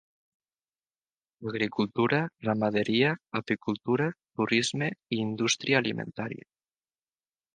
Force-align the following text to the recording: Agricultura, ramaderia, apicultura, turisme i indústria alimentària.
Agricultura, 1.51 2.21
ramaderia, 2.47 3.11
apicultura, 3.41 4.09
turisme 4.39 4.89
i 5.17 5.21
indústria 5.27 5.81
alimentària. 5.85 6.49